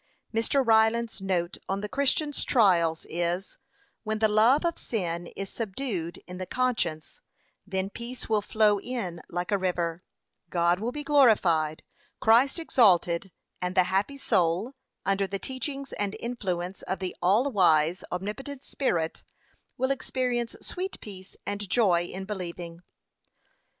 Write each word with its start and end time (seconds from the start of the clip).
p. 0.33 0.41
546, 0.41 1.19
547. 1.19 1.21
Mr. 1.21 1.21
Ryland's 1.21 1.21
note 1.21 1.57
on 1.69 1.81
the 1.81 1.87
Christian's 1.87 2.43
trials 2.43 3.05
is, 3.07 3.59
'when 4.03 4.17
the 4.17 4.27
love 4.27 4.65
of 4.65 4.79
sin 4.79 5.27
is 5.37 5.51
subdued 5.51 6.17
in 6.25 6.39
the 6.39 6.47
conscience, 6.47 7.21
then 7.67 7.91
peace 7.91 8.27
will 8.27 8.41
flow 8.41 8.79
in 8.79 9.21
like 9.29 9.51
a 9.51 9.59
river, 9.59 10.01
God 10.49 10.79
will 10.79 10.91
be 10.91 11.03
glorified, 11.03 11.83
Christ 12.19 12.57
exalted; 12.57 13.31
and 13.61 13.75
the 13.75 13.83
happy 13.93 14.17
soul, 14.17 14.73
under 15.05 15.27
the 15.27 15.37
teachings 15.37 15.93
and 15.93 16.15
influence 16.19 16.81
of 16.81 16.97
the 16.97 17.15
all 17.21 17.51
wise, 17.51 18.03
omnipotent 18.11 18.65
Spirit, 18.65 19.23
will 19.77 19.91
experience 19.91 20.55
sweet 20.63 20.99
peace 20.99 21.37
and 21.45 21.69
joy 21.69 22.05
in 22.05 22.25
believing.' 22.25 22.79